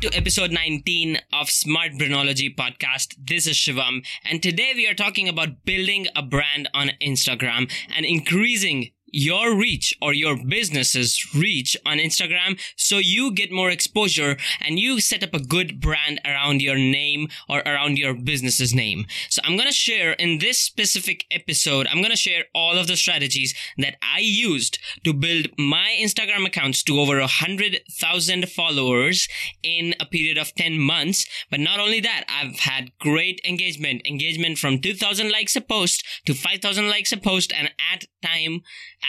to 0.00 0.16
episode 0.16 0.50
19 0.50 1.18
of 1.30 1.50
Smart 1.50 1.92
Brainology 1.92 2.54
podcast. 2.54 3.14
This 3.18 3.46
is 3.46 3.56
Shivam, 3.56 4.02
and 4.24 4.42
today 4.42 4.72
we 4.74 4.88
are 4.88 4.94
talking 4.94 5.28
about 5.28 5.66
building 5.66 6.06
a 6.16 6.22
brand 6.22 6.70
on 6.72 6.92
Instagram 7.02 7.70
and 7.94 8.06
increasing 8.06 8.92
your 9.12 9.56
reach 9.56 9.96
or 10.00 10.12
your 10.12 10.36
business's 10.44 11.34
reach 11.34 11.76
on 11.86 11.98
Instagram 11.98 12.60
so 12.76 12.98
you 12.98 13.32
get 13.32 13.50
more 13.50 13.70
exposure 13.70 14.36
and 14.60 14.78
you 14.78 15.00
set 15.00 15.22
up 15.22 15.34
a 15.34 15.42
good 15.42 15.80
brand 15.80 16.20
around 16.24 16.62
your 16.62 16.76
name 16.76 17.28
or 17.48 17.60
around 17.60 17.98
your 17.98 18.14
business's 18.14 18.74
name. 18.74 19.06
So 19.28 19.42
I'm 19.44 19.56
going 19.56 19.68
to 19.68 19.74
share 19.74 20.12
in 20.12 20.38
this 20.38 20.58
specific 20.58 21.24
episode, 21.30 21.86
I'm 21.86 21.98
going 21.98 22.10
to 22.10 22.16
share 22.16 22.44
all 22.54 22.78
of 22.78 22.86
the 22.86 22.96
strategies 22.96 23.54
that 23.78 23.96
I 24.02 24.20
used 24.20 24.78
to 25.04 25.12
build 25.12 25.48
my 25.58 25.96
Instagram 25.98 26.46
accounts 26.46 26.82
to 26.84 26.98
over 26.98 27.18
a 27.18 27.26
hundred 27.26 27.80
thousand 27.90 28.48
followers 28.48 29.28
in 29.62 29.94
a 30.00 30.06
period 30.06 30.38
of 30.38 30.54
10 30.54 30.78
months. 30.78 31.26
But 31.50 31.60
not 31.60 31.80
only 31.80 32.00
that, 32.00 32.24
I've 32.28 32.60
had 32.60 32.92
great 32.98 33.40
engagement, 33.44 34.02
engagement 34.06 34.58
from 34.58 34.80
2000 34.80 35.30
likes 35.30 35.56
a 35.56 35.60
post 35.60 36.04
to 36.26 36.34
5000 36.34 36.88
likes 36.88 37.12
a 37.12 37.16
post 37.16 37.52
and 37.52 37.70
at 37.92 38.04
time 38.22 38.60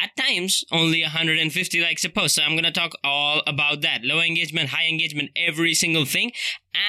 at 0.02 0.12
times 0.16 0.63
only 0.72 1.02
150 1.02 1.81
likes 1.81 2.04
a 2.04 2.09
post. 2.09 2.36
So 2.36 2.44
I'm 2.44 2.52
going 2.52 2.63
to 2.63 2.72
talk 2.72 2.94
all 3.04 3.41
about 3.48 3.82
that. 3.82 4.04
Low 4.04 4.20
engagement, 4.20 4.70
high 4.70 4.88
engagement, 4.88 5.32
every 5.36 5.73
single 5.73 6.05
thing 6.05 6.32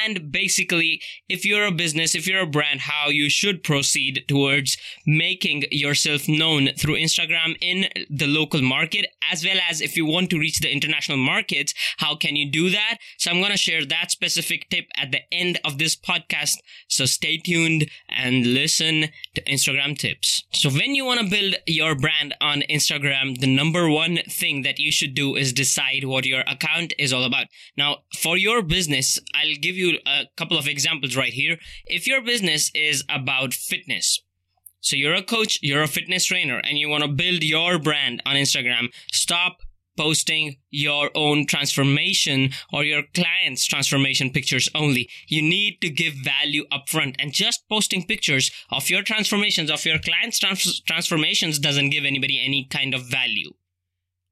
and 0.05 0.31
basically 0.31 1.01
if 1.29 1.45
you're 1.45 1.67
a 1.67 1.73
business 1.73 2.15
if 2.15 2.27
you're 2.27 2.43
a 2.43 2.47
brand 2.47 2.81
how 2.81 3.09
you 3.09 3.29
should 3.29 3.63
proceed 3.63 4.25
towards 4.29 4.77
making 5.07 5.65
yourself 5.71 6.29
known 6.29 6.69
through 6.79 6.95
instagram 6.95 7.57
in 7.61 7.89
the 8.11 8.27
local 8.27 8.63
market 8.63 9.07
as 9.31 9.45
well 9.45 9.59
as 9.69 9.81
if 9.81 9.97
you 9.97 10.07
want 10.07 10.31
to 10.31 10.39
reach 10.39 10.61
the 10.61 10.71
international 10.71 11.19
markets 11.19 11.75
how 11.99 12.17
can 12.17 12.37
you 12.37 12.51
do 12.51 12.71
that? 12.71 12.99
So 13.19 13.31
i'm 13.31 13.39
going 13.39 13.53
to 13.53 13.57
share 13.57 13.85
that 13.85 14.11
specific 14.11 14.69
tip 14.71 14.87
at 14.97 15.13
the 15.13 15.21
end 15.33 15.59
of 15.65 15.79
this 15.79 15.97
podcast. 15.97 16.57
So 16.89 17.05
stay 17.07 17.39
tuned 17.39 17.89
and 18.09 18.47
listen 18.47 19.09
to 19.35 19.43
instagram 19.45 19.97
tips. 19.99 20.45
So 20.53 20.71
when 20.71 20.95
you 20.95 21.05
want 21.05 21.21
to 21.21 21.31
build 21.31 21.55
your 21.67 21.95
brand 21.95 22.35
on 22.41 22.63
instagram 22.71 23.39
the 23.41 23.55
number 23.55 23.89
one 23.89 24.19
thing 24.29 24.63
that 24.63 24.79
you 24.79 24.93
should 24.93 25.15
do 25.15 25.37
is 25.37 25.53
decide 25.53 26.05
what 26.05 26.27
your 26.27 26.43
account 26.47 26.93
is 26.99 27.13
all 27.13 27.25
about. 27.25 27.47
Now 27.77 27.99
for 28.19 28.37
your 28.37 28.63
business 28.63 29.19
i'll 29.35 29.57
give 29.61 29.72
give 29.73 29.79
you 29.79 29.99
a 30.07 30.25
couple 30.37 30.59
of 30.59 30.69
examples 30.69 31.17
right 31.17 31.33
here. 31.33 31.59
If 31.87 32.07
your 32.07 32.23
business 32.23 32.71
is 32.75 33.05
about 33.09 33.55
fitness, 33.55 34.23
so 34.81 34.97
you're 34.97 35.15
a 35.15 35.23
coach, 35.23 35.59
you're 35.63 35.83
a 35.83 35.89
fitness 35.89 36.27
trainer, 36.27 36.59
and 36.59 36.77
you 36.77 36.89
want 36.89 37.05
to 37.05 37.09
build 37.09 37.45
your 37.45 37.79
brand 37.79 38.23
on 38.27 38.37
Instagram, 38.37 38.89
stop 39.13 39.59
posting 39.97 40.57
your 40.71 41.11
own 41.15 41.47
transformation 41.47 42.51
or 42.73 42.83
your 42.85 43.03
client's 43.15 43.67
transformation 43.67 44.31
pictures 44.31 44.69
only. 44.75 45.09
You 45.29 45.43
need 45.43 45.81
to 45.83 45.91
give 45.91 46.15
value 46.15 46.65
upfront 46.73 47.17
and 47.19 47.33
just 47.33 47.69
posting 47.69 48.07
pictures 48.07 48.51
of 48.71 48.89
your 48.91 49.03
transformations, 49.03 49.71
of 49.71 49.85
your 49.85 49.99
client's 49.99 50.39
trans- 50.39 50.81
transformations 50.81 51.59
doesn't 51.59 51.91
give 51.91 52.05
anybody 52.05 52.43
any 52.45 52.67
kind 52.71 52.95
of 52.95 53.03
value. 53.03 53.53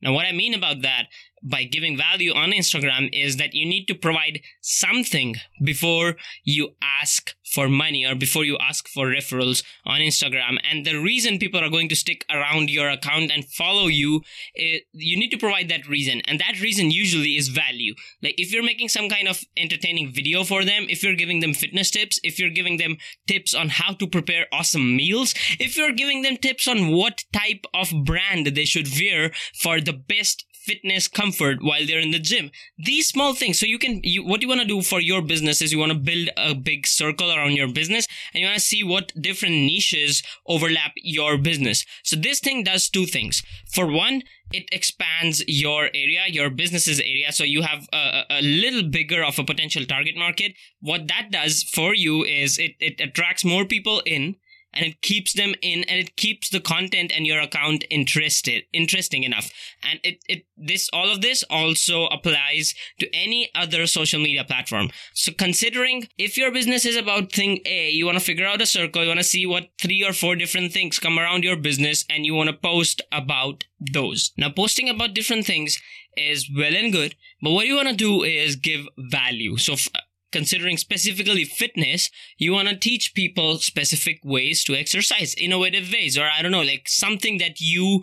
Now, 0.03 0.15
what 0.15 0.27
I 0.27 0.33
mean 0.33 0.55
about 0.55 0.83
that 0.83 1.09
by 1.43 1.65
giving 1.65 1.97
value 1.97 2.33
on 2.33 2.51
Instagram 2.51 3.09
is 3.13 3.37
that 3.37 3.55
you 3.55 3.67
need 3.67 3.87
to 3.87 3.95
provide 3.95 4.41
something 4.61 5.37
before 5.65 6.17
you 6.45 6.71
ask 6.83 7.35
for 7.53 7.69
money 7.69 8.07
or 8.07 8.15
before 8.15 8.45
you 8.45 8.57
ask 8.59 8.89
for 8.89 9.07
referrals 9.07 9.65
on 9.85 10.01
Instagram. 10.01 10.59
And 10.71 10.87
the 10.87 10.97
reason 10.97 11.39
people 11.39 11.61
are 11.61 11.71
going 11.71 11.89
to 11.89 11.97
stick 11.97 12.25
around 12.31 12.71
your 12.71 12.89
account 12.89 13.33
and 13.33 13.45
follow 13.45 13.87
you, 13.87 14.23
it, 14.55 14.85
you 14.93 15.19
need 15.19 15.31
to 15.31 15.39
provide 15.39 15.69
that 15.69 15.89
reason. 15.89 16.23
And 16.27 16.39
that 16.39 16.61
reason 16.61 16.91
usually 16.91 17.37
is 17.37 17.49
value. 17.49 17.95
Like 18.23 18.35
if 18.39 18.53
you're 18.53 18.63
making 18.63 18.89
some 18.89 19.09
kind 19.09 19.27
of 19.27 19.41
entertaining 19.57 20.13
video 20.13 20.45
for 20.45 20.65
them, 20.65 20.87
if 20.89 21.03
you're 21.03 21.17
giving 21.17 21.41
them 21.41 21.55
fitness 21.55 21.91
tips, 21.91 22.21
if 22.23 22.39
you're 22.39 22.51
giving 22.51 22.77
them 22.77 22.97
tips 23.27 23.55
on 23.55 23.71
how 23.71 23.95
to 23.95 24.07
prepare 24.07 24.47
awesome 24.53 24.97
meals, 24.97 25.35
if 25.59 25.77
you're 25.77 25.93
giving 25.93 26.23
them 26.23 26.37
tips 26.37 26.69
on 26.69 26.89
what 26.89 27.25
type 27.33 27.65
of 27.75 27.93
brand 28.05 28.47
they 28.47 28.65
should 28.65 28.89
wear 29.01 29.33
for 29.61 29.81
the 29.81 29.93
best 29.93 30.45
fitness 30.71 31.09
comfort 31.09 31.59
while 31.63 31.85
they're 31.85 32.07
in 32.07 32.13
the 32.13 32.19
gym. 32.19 32.51
These 32.79 33.09
small 33.09 33.35
things. 33.35 33.59
So 33.59 33.67
you 33.67 33.79
can 33.79 34.01
you 34.05 34.25
what 34.25 34.43
you 34.43 34.49
want 34.49 34.61
to 34.61 34.67
do 34.75 34.83
for 34.83 35.01
your 35.01 35.23
business 35.23 35.61
is 35.61 35.73
you 35.73 35.79
want 35.79 35.93
to 35.93 35.99
build 35.99 36.29
a 36.37 36.55
big 36.55 36.87
circle 36.87 37.31
around 37.31 37.57
your 37.57 37.73
business 37.73 38.07
and 38.33 38.41
you 38.41 38.47
want 38.47 38.59
to 38.59 38.65
see 38.73 38.83
what 38.85 39.13
different 39.21 39.55
niches 39.55 40.23
overlap 40.47 40.93
your 40.97 41.39
business. 41.39 41.85
So 42.05 42.17
this 42.17 42.39
thing 42.41 42.63
does 42.65 42.89
two 42.89 43.07
things. 43.07 43.43
For 43.75 43.87
one 43.87 44.23
it 44.53 44.69
expands 44.73 45.45
your 45.47 45.85
area 45.95 46.23
your 46.29 46.51
business's 46.51 47.01
area. 47.01 47.33
So 47.33 47.45
you 47.45 47.63
have 47.63 47.89
a, 47.93 48.23
a, 48.31 48.43
little 48.43 48.83
bigger 48.83 49.23
of 49.25 49.39
a 49.39 49.45
potential 49.45 49.85
target 49.85 50.17
market. 50.17 50.53
What 50.81 51.09
that 51.09 51.31
does 51.31 51.63
for 51.63 51.95
you 51.95 52.25
is 52.25 52.59
it, 52.59 52.73
it 52.81 53.01
attracts 53.01 53.45
more 53.45 53.65
people 53.65 54.03
in 54.05 54.37
and 54.73 54.85
it 54.85 55.03
keeps 55.03 55.33
them 55.33 55.55
in 55.63 55.85
and 55.85 55.99
it 55.99 56.17
keeps 56.17 56.49
the 56.49 56.61
content 56.61 57.13
and 57.15 57.27
your 57.27 57.41
account 57.41 57.85
interested 57.91 58.65
interesting 58.73 59.25
enough. 59.25 59.51
And 59.83 60.01
it, 60.03 60.23
it 60.29 60.47
this 60.57 60.89
all 60.93 61.11
of 61.11 61.21
this 61.21 61.43
also 61.51 62.07
applies 62.07 62.75
to 62.99 63.15
any 63.15 63.51
other 63.55 63.87
social 63.87 64.21
media 64.21 64.45
platform. 64.45 64.91
So 65.15 65.33
considering 65.33 66.09
if 66.19 66.37
your 66.37 66.53
business 66.53 66.85
is 66.85 66.97
about 66.97 67.33
thing 67.33 67.61
a 67.67 67.91
you 67.91 68.07
want 68.07 68.19
to 68.19 68.25
figure 68.25 68.47
out 68.47 68.63
a 68.63 68.67
circle 68.67 69.03
you 69.03 69.09
want 69.09 69.21
to 69.21 69.25
see 69.25 69.47
what 69.47 69.71
three 69.81 70.05
or 70.05 70.13
four 70.13 70.37
different 70.37 70.73
things 70.73 70.99
come 70.99 71.19
around 71.19 71.45
your 71.45 71.57
business 71.57 72.05
and 72.09 72.27
you 72.27 72.35
want 72.35 72.49
to 72.49 72.57
post 72.57 73.03
about 73.13 73.65
those. 73.93 74.33
Now 74.37 74.51
posting 74.51 74.89
about 74.89 75.15
different 75.15 75.47
things 75.47 75.81
is 76.17 76.51
well 76.55 76.75
and 76.75 76.93
good 76.93 77.15
but 77.43 77.51
what 77.51 77.67
you 77.67 77.77
want 77.77 77.89
to 77.89 77.95
do 77.95 78.23
is 78.23 78.57
give 78.57 78.87
value. 78.99 79.57
So 79.57 79.75
f- 79.75 79.89
considering 80.33 80.77
specifically 80.77 81.45
fitness, 81.45 82.11
you 82.39 82.53
want 82.53 82.69
to 82.69 82.77
teach 82.77 83.15
people 83.15 83.59
specific 83.59 84.21
ways 84.25 84.65
to 84.65 84.75
exercise, 84.75 85.35
innovative 85.35 85.93
ways, 85.93 86.17
or 86.19 86.29
I 86.29 86.43
don't 86.43 86.53
know, 86.53 86.63
like 86.63 86.89
something 86.89 87.39
that 87.39 87.61
you 87.61 88.03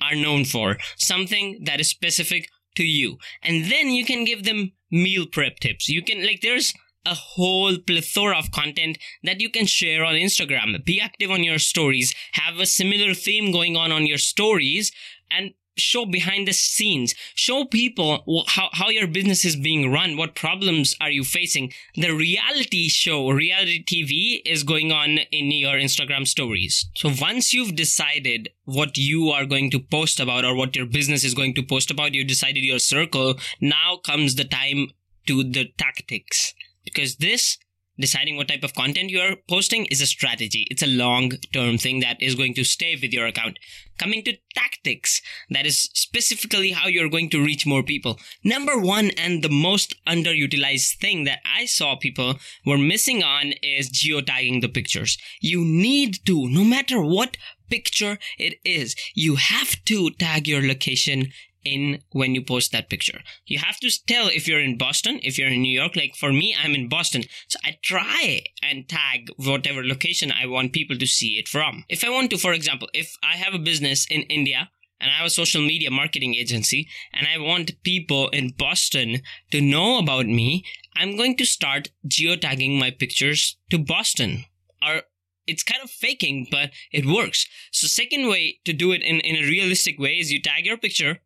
are 0.00 0.14
known 0.14 0.44
for, 0.44 0.76
something 0.96 1.62
that 1.64 1.80
is 1.80 1.88
specific 1.88 2.48
to 2.76 2.84
you. 2.84 3.18
And 3.42 3.70
then 3.70 3.88
you 3.88 4.04
can 4.04 4.24
give 4.24 4.44
them 4.44 4.72
meal 4.90 5.26
prep 5.26 5.60
tips. 5.60 5.88
You 5.88 6.02
can, 6.02 6.24
like, 6.24 6.40
there's 6.42 6.72
a 7.06 7.14
whole 7.14 7.76
plethora 7.78 8.38
of 8.38 8.50
content 8.50 8.98
that 9.22 9.40
you 9.40 9.50
can 9.50 9.66
share 9.66 10.04
on 10.04 10.14
Instagram. 10.14 10.82
Be 10.84 11.00
active 11.00 11.30
on 11.30 11.44
your 11.44 11.58
stories, 11.58 12.14
have 12.32 12.58
a 12.58 12.66
similar 12.66 13.14
theme 13.14 13.52
going 13.52 13.76
on 13.76 13.92
on 13.92 14.06
your 14.06 14.18
stories, 14.18 14.90
and 15.30 15.52
show 15.76 16.06
behind 16.06 16.48
the 16.48 16.52
scenes. 16.52 17.14
Show 17.34 17.64
people 17.64 18.44
how, 18.48 18.68
how 18.72 18.88
your 18.88 19.06
business 19.06 19.44
is 19.44 19.56
being 19.56 19.90
run 19.90 20.16
what 20.16 20.34
problems 20.34 20.94
are 21.00 21.10
you 21.10 21.24
facing. 21.24 21.72
The 21.96 22.10
reality 22.10 22.88
show 22.88 23.30
reality 23.30 23.84
tv 23.84 24.42
is 24.44 24.62
going 24.62 24.92
on 24.92 25.18
in 25.30 25.50
your 25.50 25.74
instagram 25.74 26.26
stories. 26.26 26.86
So 26.96 27.10
once 27.20 27.52
you've 27.52 27.76
decided 27.76 28.50
what 28.64 28.96
you 28.96 29.30
are 29.30 29.44
going 29.46 29.70
to 29.72 29.80
post 29.80 30.20
about 30.20 30.44
or 30.44 30.54
what 30.54 30.76
your 30.76 30.86
business 30.86 31.24
is 31.24 31.34
going 31.34 31.54
to 31.54 31.62
post 31.62 31.90
about 31.90 32.14
you've 32.14 32.28
decided 32.28 32.64
your 32.64 32.78
circle 32.78 33.34
now 33.60 33.96
comes 33.96 34.34
the 34.34 34.44
time 34.44 34.88
to 35.26 35.42
the 35.42 35.66
tactics. 35.78 36.54
Because 36.84 37.16
this 37.16 37.58
deciding 37.98 38.36
what 38.36 38.48
type 38.48 38.64
of 38.64 38.74
content 38.74 39.10
you 39.10 39.20
are 39.20 39.36
posting 39.48 39.86
is 39.86 40.00
a 40.00 40.06
strategy. 40.06 40.66
It's 40.70 40.82
a 40.82 40.86
long 40.86 41.32
term 41.52 41.78
thing 41.78 42.00
that 42.00 42.22
is 42.22 42.34
going 42.34 42.54
to 42.54 42.64
stay 42.64 42.96
with 43.00 43.12
your 43.12 43.26
account. 43.26 43.58
Coming 43.98 44.24
to 44.24 44.36
tactics, 44.54 45.22
that 45.50 45.66
is 45.66 45.90
specifically 45.94 46.72
how 46.72 46.88
you're 46.88 47.08
going 47.08 47.30
to 47.30 47.44
reach 47.44 47.66
more 47.66 47.82
people. 47.82 48.18
Number 48.42 48.78
one 48.78 49.10
and 49.10 49.42
the 49.42 49.48
most 49.48 49.94
underutilized 50.06 50.96
thing 50.98 51.24
that 51.24 51.40
I 51.44 51.66
saw 51.66 51.96
people 51.96 52.34
were 52.66 52.78
missing 52.78 53.22
on 53.22 53.52
is 53.62 53.90
geotagging 53.90 54.60
the 54.60 54.68
pictures. 54.68 55.16
You 55.40 55.64
need 55.64 56.26
to, 56.26 56.48
no 56.48 56.64
matter 56.64 57.00
what 57.00 57.36
picture 57.70 58.18
it 58.38 58.58
is, 58.64 58.94
you 59.14 59.36
have 59.36 59.84
to 59.84 60.10
tag 60.10 60.48
your 60.48 60.62
location 60.62 61.28
in 61.64 62.02
when 62.12 62.34
you 62.34 62.42
post 62.44 62.72
that 62.72 62.90
picture. 62.90 63.20
You 63.46 63.58
have 63.58 63.78
to 63.80 63.90
tell 64.06 64.28
if 64.28 64.46
you're 64.46 64.60
in 64.60 64.78
Boston, 64.78 65.20
if 65.22 65.38
you're 65.38 65.48
in 65.48 65.62
New 65.62 65.78
York. 65.78 65.96
Like 65.96 66.14
for 66.16 66.32
me, 66.32 66.54
I'm 66.62 66.74
in 66.74 66.88
Boston. 66.88 67.24
So 67.48 67.58
I 67.64 67.78
try 67.82 68.44
and 68.62 68.88
tag 68.88 69.28
whatever 69.36 69.84
location 69.84 70.32
I 70.32 70.46
want 70.46 70.72
people 70.72 70.96
to 70.98 71.06
see 71.06 71.38
it 71.38 71.48
from. 71.48 71.84
If 71.88 72.04
I 72.04 72.10
want 72.10 72.30
to, 72.30 72.38
for 72.38 72.52
example, 72.52 72.88
if 72.94 73.16
I 73.22 73.36
have 73.36 73.54
a 73.54 73.58
business 73.58 74.06
in 74.10 74.22
India, 74.22 74.70
and 75.00 75.10
I 75.10 75.16
have 75.16 75.26
a 75.26 75.30
social 75.30 75.60
media 75.60 75.90
marketing 75.90 76.34
agency 76.34 76.88
and 77.12 77.26
I 77.26 77.38
want 77.38 77.82
people 77.82 78.28
in 78.28 78.54
Boston 78.56 79.20
to 79.50 79.60
know 79.60 79.98
about 79.98 80.26
me, 80.26 80.64
I'm 80.96 81.16
going 81.16 81.36
to 81.36 81.44
start 81.44 81.90
geotagging 82.08 82.78
my 82.78 82.90
pictures 82.90 83.58
to 83.70 83.78
Boston. 83.78 84.44
Or 84.82 85.02
it's 85.46 85.62
kind 85.62 85.82
of 85.82 85.90
faking, 85.90 86.46
but 86.50 86.70
it 86.92 87.06
works. 87.06 87.46
So 87.70 87.86
second 87.86 88.28
way 88.28 88.60
to 88.64 88.72
do 88.72 88.92
it 88.92 89.02
in, 89.02 89.20
in 89.20 89.36
a 89.36 89.46
realistic 89.46 89.98
way 89.98 90.18
is 90.18 90.32
you 90.32 90.40
tag 90.40 90.64
your 90.64 90.78
picture 90.78 91.18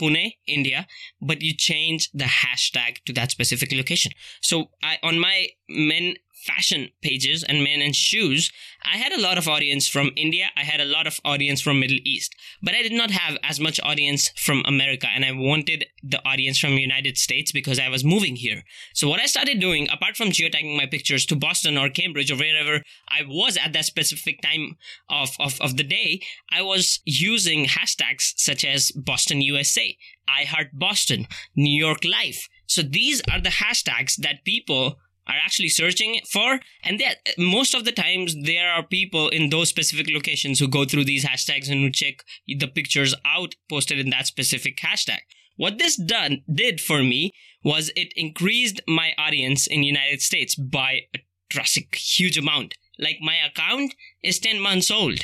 Pune, 0.00 0.32
India, 0.46 0.86
but 1.20 1.40
you 1.40 1.54
change 1.56 2.10
the 2.12 2.24
hashtag 2.24 2.96
to 3.06 3.12
that 3.12 3.30
specific 3.30 3.72
location. 3.72 4.12
So 4.40 4.70
I, 4.82 4.98
on 5.02 5.18
my 5.18 5.48
men 5.68 6.16
fashion 6.44 6.90
pages 7.02 7.42
and 7.42 7.64
men 7.64 7.80
and 7.80 7.96
shoes, 7.96 8.50
I 8.84 8.98
had 8.98 9.12
a 9.12 9.20
lot 9.20 9.38
of 9.38 9.48
audience 9.48 9.88
from 9.88 10.10
India. 10.16 10.46
I 10.56 10.62
had 10.62 10.80
a 10.80 10.84
lot 10.84 11.06
of 11.06 11.20
audience 11.24 11.60
from 11.60 11.80
Middle 11.80 11.98
East, 12.04 12.34
but 12.62 12.74
I 12.74 12.82
did 12.82 12.92
not 12.92 13.10
have 13.10 13.38
as 13.42 13.58
much 13.58 13.80
audience 13.82 14.30
from 14.36 14.62
America. 14.66 15.08
And 15.08 15.24
I 15.24 15.32
wanted 15.32 15.86
the 16.02 16.22
audience 16.26 16.58
from 16.58 16.72
United 16.72 17.16
States 17.16 17.50
because 17.52 17.78
I 17.78 17.88
was 17.88 18.04
moving 18.04 18.36
here. 18.36 18.62
So 18.92 19.08
what 19.08 19.20
I 19.20 19.26
started 19.26 19.60
doing, 19.60 19.88
apart 19.90 20.16
from 20.16 20.28
geotagging 20.28 20.76
my 20.76 20.86
pictures 20.86 21.24
to 21.26 21.36
Boston 21.36 21.78
or 21.78 21.88
Cambridge 21.88 22.30
or 22.30 22.36
wherever 22.36 22.82
I 23.08 23.22
was 23.26 23.56
at 23.56 23.72
that 23.72 23.86
specific 23.86 24.42
time 24.42 24.76
of, 25.08 25.30
of, 25.40 25.60
of 25.60 25.76
the 25.76 25.84
day, 25.84 26.20
I 26.52 26.62
was 26.62 27.00
using 27.04 27.66
hashtags 27.66 28.34
such 28.36 28.64
as 28.64 28.90
Boston 28.92 29.40
USA, 29.40 29.96
I 30.28 30.44
Heart 30.44 30.68
Boston, 30.74 31.26
New 31.56 31.76
York 31.76 32.04
Life. 32.04 32.48
So 32.66 32.82
these 32.82 33.22
are 33.30 33.40
the 33.40 33.50
hashtags 33.50 34.16
that 34.16 34.44
people 34.44 34.98
are 35.26 35.36
actually 35.44 35.68
searching 35.68 36.20
for 36.30 36.60
and 36.82 37.00
that 37.00 37.16
most 37.38 37.74
of 37.74 37.84
the 37.84 37.92
times 37.92 38.34
there 38.42 38.70
are 38.70 38.82
people 38.82 39.28
in 39.28 39.50
those 39.50 39.68
specific 39.68 40.08
locations 40.12 40.58
who 40.58 40.68
go 40.68 40.84
through 40.84 41.04
these 41.04 41.24
hashtags 41.24 41.70
and 41.70 41.80
who 41.80 41.90
check 41.90 42.24
the 42.46 42.66
pictures 42.66 43.14
out 43.24 43.54
posted 43.68 43.98
in 43.98 44.10
that 44.10 44.26
specific 44.26 44.78
hashtag. 44.78 45.20
What 45.56 45.78
this 45.78 45.96
done 45.96 46.42
did 46.52 46.80
for 46.80 47.02
me 47.02 47.32
was 47.62 47.90
it 47.96 48.12
increased 48.16 48.82
my 48.86 49.12
audience 49.16 49.66
in 49.66 49.82
united 49.82 50.20
states 50.20 50.54
by 50.54 51.02
a 51.14 51.18
drastic 51.48 51.94
huge 51.94 52.36
amount. 52.36 52.74
Like 52.98 53.18
my 53.20 53.36
account 53.36 53.94
is 54.22 54.38
10 54.38 54.60
months 54.60 54.90
old 54.90 55.20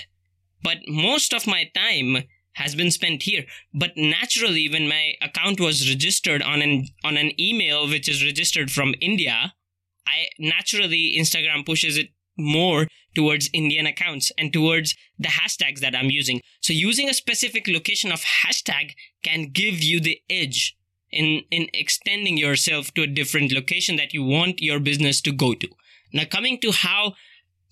but 0.62 0.78
most 0.86 1.32
of 1.32 1.46
my 1.46 1.70
time 1.74 2.24
has 2.54 2.74
been 2.74 2.90
spent 2.90 3.22
here. 3.22 3.44
But 3.72 3.92
naturally 3.96 4.68
when 4.68 4.88
my 4.88 5.14
account 5.22 5.60
was 5.60 5.88
registered 5.88 6.42
on 6.42 6.60
an 6.62 6.88
on 7.04 7.16
an 7.16 7.38
email 7.40 7.88
which 7.88 8.08
is 8.08 8.24
registered 8.24 8.70
from 8.70 8.94
india 9.00 9.54
I 10.10 10.28
naturally 10.38 11.14
Instagram 11.18 11.64
pushes 11.64 11.96
it 11.96 12.08
more 12.36 12.86
towards 13.14 13.50
Indian 13.52 13.86
accounts 13.86 14.32
and 14.38 14.52
towards 14.52 14.94
the 15.18 15.28
hashtags 15.28 15.80
that 15.80 15.94
I'm 15.94 16.10
using. 16.10 16.40
So 16.60 16.72
using 16.72 17.08
a 17.08 17.14
specific 17.14 17.68
location 17.68 18.12
of 18.12 18.22
hashtag 18.44 18.92
can 19.22 19.50
give 19.52 19.82
you 19.82 20.00
the 20.00 20.20
edge 20.30 20.76
in, 21.10 21.42
in 21.50 21.68
extending 21.74 22.36
yourself 22.36 22.94
to 22.94 23.02
a 23.02 23.06
different 23.06 23.52
location 23.52 23.96
that 23.96 24.14
you 24.14 24.22
want 24.22 24.62
your 24.62 24.80
business 24.80 25.20
to 25.22 25.32
go 25.32 25.54
to. 25.54 25.68
Now 26.12 26.24
coming 26.24 26.58
to 26.60 26.72
how 26.72 27.14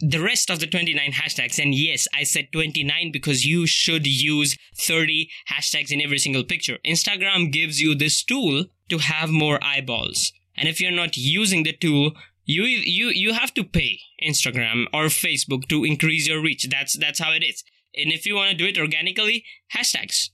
the 0.00 0.22
rest 0.22 0.48
of 0.48 0.60
the 0.60 0.66
29 0.66 1.12
hashtags, 1.12 1.60
and 1.60 1.74
yes, 1.74 2.06
I 2.14 2.22
said 2.22 2.52
29 2.52 3.10
because 3.12 3.44
you 3.44 3.66
should 3.66 4.06
use 4.06 4.56
30 4.76 5.28
hashtags 5.50 5.90
in 5.90 6.00
every 6.00 6.18
single 6.18 6.44
picture. 6.44 6.78
Instagram 6.86 7.52
gives 7.52 7.80
you 7.80 7.94
this 7.94 8.22
tool 8.22 8.66
to 8.90 8.98
have 8.98 9.30
more 9.30 9.62
eyeballs. 9.62 10.32
And 10.58 10.68
if 10.68 10.80
you're 10.80 10.90
not 10.90 11.16
using 11.16 11.62
the 11.62 11.72
tool, 11.72 12.12
you 12.44 12.64
you 12.64 13.08
you 13.08 13.34
have 13.34 13.54
to 13.54 13.64
pay 13.64 14.00
Instagram 14.22 14.86
or 14.92 15.04
Facebook 15.04 15.68
to 15.68 15.84
increase 15.84 16.26
your 16.26 16.42
reach. 16.42 16.66
That's 16.68 16.98
that's 16.98 17.20
how 17.20 17.32
it 17.32 17.44
is. 17.44 17.62
And 17.94 18.12
if 18.12 18.26
you 18.26 18.34
want 18.34 18.50
to 18.50 18.56
do 18.56 18.66
it 18.66 18.78
organically, 18.78 19.44
hashtags. 19.74 20.30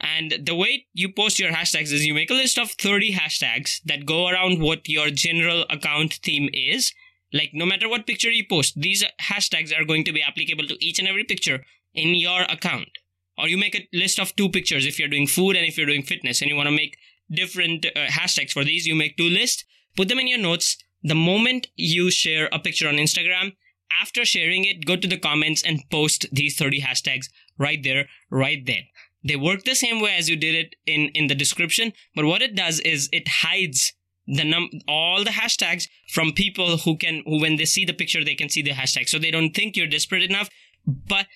And 0.00 0.34
the 0.46 0.54
way 0.54 0.86
you 0.94 1.12
post 1.12 1.38
your 1.38 1.52
hashtags 1.52 1.92
is 1.92 2.06
you 2.06 2.14
make 2.14 2.30
a 2.30 2.34
list 2.34 2.58
of 2.58 2.70
30 2.70 3.12
hashtags 3.12 3.82
that 3.84 4.06
go 4.06 4.28
around 4.28 4.60
what 4.60 4.88
your 4.88 5.10
general 5.10 5.66
account 5.68 6.14
theme 6.22 6.48
is. 6.54 6.92
Like 7.32 7.50
no 7.52 7.66
matter 7.66 7.88
what 7.88 8.06
picture 8.06 8.30
you 8.30 8.44
post, 8.48 8.80
these 8.80 9.04
hashtags 9.20 9.78
are 9.78 9.84
going 9.84 10.04
to 10.04 10.12
be 10.12 10.22
applicable 10.22 10.66
to 10.68 10.84
each 10.84 10.98
and 10.98 11.06
every 11.06 11.24
picture 11.24 11.64
in 11.94 12.14
your 12.14 12.42
account. 12.42 12.88
Or 13.36 13.48
you 13.48 13.58
make 13.58 13.74
a 13.74 13.88
list 13.92 14.18
of 14.18 14.34
two 14.36 14.48
pictures 14.48 14.86
if 14.86 14.98
you're 14.98 15.08
doing 15.08 15.26
food 15.26 15.56
and 15.56 15.66
if 15.66 15.76
you're 15.76 15.86
doing 15.86 16.02
fitness 16.02 16.40
and 16.40 16.50
you 16.50 16.56
want 16.56 16.68
to 16.68 16.74
make 16.74 16.96
different 17.30 17.86
uh, 17.86 18.06
hashtags 18.06 18.52
for 18.52 18.64
these. 18.64 18.86
You 18.86 18.94
make 18.94 19.16
two 19.16 19.28
lists, 19.28 19.64
put 19.96 20.08
them 20.08 20.18
in 20.18 20.28
your 20.28 20.38
notes. 20.38 20.76
The 21.02 21.14
moment 21.14 21.68
you 21.76 22.10
share 22.10 22.48
a 22.52 22.58
picture 22.58 22.88
on 22.88 22.94
Instagram, 22.96 23.56
after 24.00 24.24
sharing 24.24 24.64
it, 24.64 24.86
go 24.86 24.96
to 24.96 25.08
the 25.08 25.18
comments 25.18 25.62
and 25.62 25.88
post 25.90 26.26
these 26.32 26.56
30 26.56 26.80
hashtags 26.80 27.28
right 27.58 27.82
there, 27.82 28.06
right 28.30 28.64
then. 28.64 28.82
They 29.22 29.36
work 29.36 29.64
the 29.64 29.74
same 29.74 30.00
way 30.00 30.14
as 30.16 30.28
you 30.28 30.36
did 30.36 30.54
it 30.54 30.76
in, 30.86 31.10
in 31.14 31.26
the 31.26 31.34
description, 31.34 31.92
but 32.14 32.24
what 32.24 32.42
it 32.42 32.54
does 32.54 32.80
is 32.80 33.08
it 33.12 33.28
hides 33.28 33.92
the 34.26 34.44
num 34.44 34.70
all 34.86 35.24
the 35.24 35.30
hashtags 35.30 35.88
from 36.08 36.32
people 36.32 36.76
who 36.78 36.96
can 36.96 37.22
who 37.26 37.40
when 37.40 37.56
they 37.56 37.64
see 37.64 37.84
the 37.84 37.92
picture 37.92 38.22
they 38.24 38.34
can 38.34 38.48
see 38.48 38.62
the 38.62 38.70
hashtag 38.70 39.08
so 39.08 39.18
they 39.18 39.30
don't 39.30 39.56
think 39.56 39.76
you're 39.76 39.88
desperate 39.88 40.22
enough 40.22 40.48
but 40.86 41.26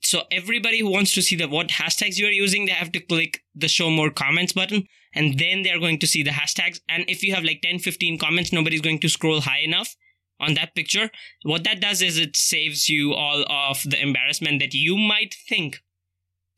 so 0.00 0.22
everybody 0.30 0.80
who 0.80 0.90
wants 0.90 1.12
to 1.14 1.22
see 1.22 1.36
the 1.36 1.48
what 1.48 1.68
hashtags 1.68 2.18
you 2.18 2.26
are 2.26 2.30
using 2.30 2.66
they 2.66 2.72
have 2.72 2.92
to 2.92 3.00
click 3.00 3.42
the 3.54 3.68
show 3.68 3.90
more 3.90 4.10
comments 4.10 4.52
button 4.52 4.86
and 5.14 5.38
then 5.38 5.62
they're 5.62 5.78
going 5.78 5.98
to 5.98 6.06
see 6.06 6.22
the 6.22 6.30
hashtags. 6.30 6.80
And 6.88 7.04
if 7.08 7.22
you 7.22 7.34
have 7.34 7.44
like 7.44 7.60
10, 7.62 7.80
15 7.80 8.18
comments, 8.18 8.52
nobody's 8.52 8.80
going 8.80 8.98
to 9.00 9.08
scroll 9.08 9.40
high 9.40 9.60
enough 9.60 9.94
on 10.40 10.54
that 10.54 10.74
picture. 10.74 11.10
What 11.42 11.64
that 11.64 11.80
does 11.80 12.02
is 12.02 12.18
it 12.18 12.36
saves 12.36 12.88
you 12.88 13.14
all 13.14 13.44
of 13.48 13.82
the 13.84 14.00
embarrassment 14.00 14.60
that 14.60 14.74
you 14.74 14.96
might 14.96 15.34
think 15.48 15.80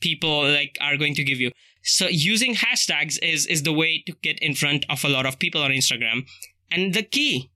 people 0.01 0.49
like 0.49 0.79
are 0.81 0.97
going 0.97 1.15
to 1.15 1.25
give 1.25 1.41
you. 1.41 1.51
So 1.83 2.07
using 2.07 2.55
hashtags 2.55 3.19
is 3.23 3.47
is 3.47 3.63
the 3.63 3.73
way 3.73 4.03
to 4.07 4.15
get 4.23 4.39
in 4.41 4.55
front 4.55 4.87
of 4.89 5.05
a 5.05 5.09
lot 5.09 5.27
of 5.27 5.39
people 5.39 5.63
on 5.63 5.71
Instagram. 5.71 6.27
And 6.71 6.95
the 6.95 7.03
key 7.03 7.51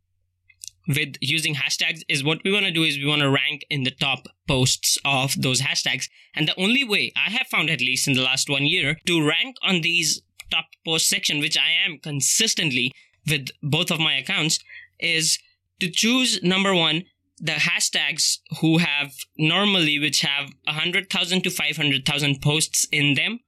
with 0.88 1.16
using 1.20 1.54
hashtags 1.54 2.02
is 2.08 2.24
what 2.24 2.38
we 2.44 2.50
want 2.50 2.64
to 2.64 2.72
do 2.72 2.82
is 2.82 2.96
we 2.96 3.06
want 3.06 3.20
to 3.20 3.30
rank 3.30 3.64
in 3.68 3.84
the 3.84 3.90
top 3.90 4.26
posts 4.48 4.96
of 5.04 5.40
those 5.40 5.60
hashtags. 5.60 6.08
And 6.34 6.48
the 6.48 6.58
only 6.58 6.82
way 6.82 7.12
I 7.14 7.30
have 7.30 7.46
found 7.46 7.68
at 7.68 7.80
least 7.80 8.08
in 8.08 8.14
the 8.14 8.22
last 8.22 8.48
one 8.48 8.64
year 8.64 8.96
to 9.06 9.26
rank 9.26 9.56
on 9.62 9.82
these 9.82 10.22
top 10.50 10.64
post 10.86 11.08
section, 11.08 11.40
which 11.40 11.58
I 11.58 11.70
am 11.86 11.98
consistently 11.98 12.92
with 13.28 13.48
both 13.62 13.90
of 13.90 14.00
my 14.00 14.14
accounts, 14.14 14.58
is 14.98 15.38
to 15.80 15.90
choose 15.90 16.42
number 16.42 16.74
one, 16.74 17.04
the 17.38 17.52
hashtags 17.52 18.38
who 18.60 18.78
have 18.78 19.12
normally, 19.36 19.98
which 19.98 20.22
have 20.22 20.50
100,000 20.64 21.42
to 21.42 21.50
500,000 21.50 22.40
posts 22.40 22.86
in 22.90 23.14
them. 23.14 23.40